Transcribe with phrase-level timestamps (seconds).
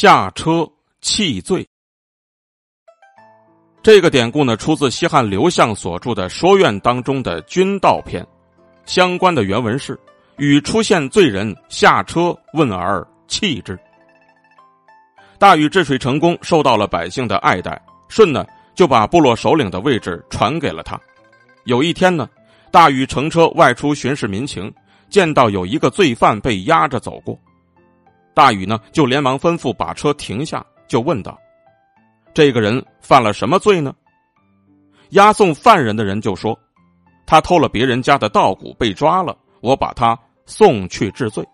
[0.00, 0.66] 下车
[1.02, 1.68] 弃罪。
[3.82, 8.24] 这个典故呢，出自西汉刘向所著的《说苑》当中的《君道篇》，
[8.86, 10.00] 相关的原文是
[10.40, 13.78] ：“与出现罪人下车问而弃之。”
[15.38, 17.78] 大禹治水成功，受到了百姓的爱戴，
[18.08, 20.98] 舜呢就把部落首领的位置传给了他。
[21.64, 22.26] 有一天呢，
[22.70, 24.72] 大禹乘车外出巡视民情，
[25.10, 27.38] 见到有一个罪犯被押着走过，
[28.34, 31.38] 大禹呢就连忙吩咐把车停下，就问道。
[32.32, 33.94] 这个人犯了什么罪呢？
[35.10, 36.56] 押送犯人的人就说
[37.26, 40.16] ：“他偷了别人家的稻谷，被抓了，我把他
[40.46, 41.44] 送去治罪。”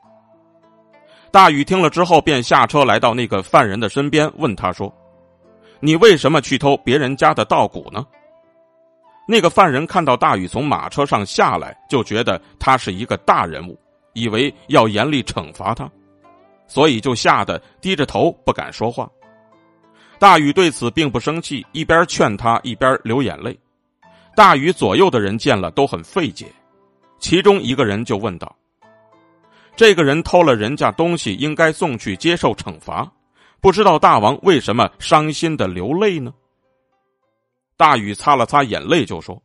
[1.33, 4.95] 大禹听了之后，便下车来到那个犯人的身边，问他说
[5.81, 8.07] ：“你为什么去偷别人家的稻谷呢？”
[9.27, 13.77] 那个犯人看到大禹从马车上下来，就觉得他是一个大人物，
[14.13, 15.91] 以为要严厉惩罚他，
[16.67, 19.11] 所以就吓得低着头不敢说话。
[20.19, 23.59] 大禹对此并不生气，一边劝他，一边流眼泪。
[24.35, 26.47] 大禹左右的人见了都很费解，
[27.19, 28.55] 其中一个人就问道
[29.77, 33.11] ：“这个人偷了人家东西，应该送去接受惩罚，
[33.61, 36.33] 不知道大王为什么伤心的流泪呢？”
[37.77, 39.43] 大禹擦了擦眼泪，就说：“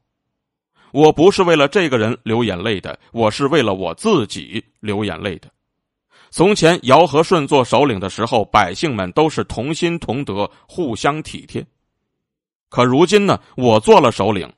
[0.94, 5.50] 我不是为了这个人流眼泪的，我是为了我自己流眼泪的。”
[6.32, 11.64] 从前尧和舜做首领的时候，百姓们都是同心同德、互相体贴。
[12.70, 14.50] 可如今呢，我做了首领，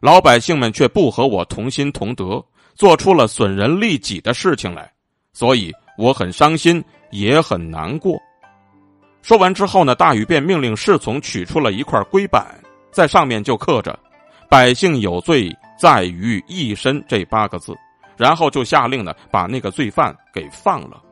[0.00, 2.44] 老百姓们却不和我同心同德，
[2.74, 4.92] 做出了损人利己的事情来，
[5.32, 8.20] 所以我很伤心，也很难过。
[9.22, 12.44] 说完之后呢，大禹便命令侍从取出了一块龟板，
[12.90, 13.98] 在上面就刻着
[14.50, 17.74] “百姓有罪在于一身”这八个字，
[18.18, 21.02] 然后就下令呢，把那个罪犯给放了。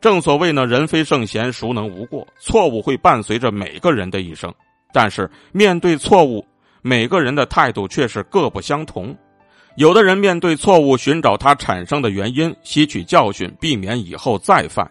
[0.00, 2.26] 正所谓呢，人非圣贤，孰能无过？
[2.38, 4.52] 错误会伴随着每个人的一生，
[4.92, 6.42] 但是面对错误，
[6.80, 9.14] 每个人的态度却是各不相同。
[9.76, 14.86] 有的人面对错误，寻找它产生的原因，吸取教训，避免以后再犯；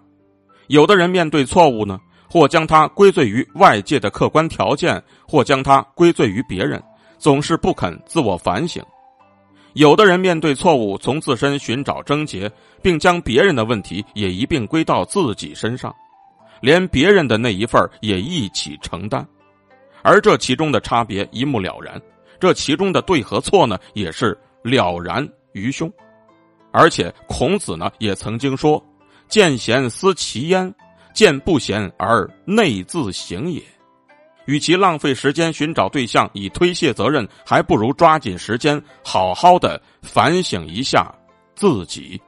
[0.68, 2.00] 有的人面对错误呢，
[2.30, 6.82] 或将它归罪于外界的客观条件，或将它归罪于别人，
[7.18, 8.84] 总是不肯自我反省。
[9.80, 12.52] 有的人面对错误，从自身寻找症结，
[12.82, 15.96] 并将别人的问题也一并归到自己身上，
[16.60, 19.26] 连别人的那一份也一起承担，
[20.02, 21.98] 而这其中的差别一目了然，
[22.42, 25.90] 这其中的对和错呢，也是了然于胸。
[26.74, 28.86] 而且孔子呢也曾经说
[29.30, 30.76] ：“见贤思齐焉，
[31.14, 33.64] 见不贤而内自省也。”
[34.50, 41.14] 与其浪费时间寻找对象以推卸责任，还不如抓紧时间好好的反省一下
[41.56, 42.20] 自己。